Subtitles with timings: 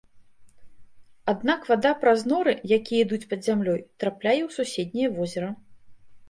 [1.33, 5.49] Аднак, вада праз норы, якія ідуць пад зямлёй, трапляе ў суседняе возера.